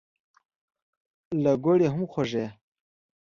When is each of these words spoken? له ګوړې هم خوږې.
له 1.43 1.51
ګوړې 1.63 1.87
هم 1.93 2.03
خوږې. 2.11 2.45